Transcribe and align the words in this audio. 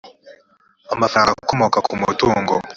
amafaranga 0.93 1.31
akomoka 1.43 1.77
ku 1.87 1.93
mutungo 2.01 2.53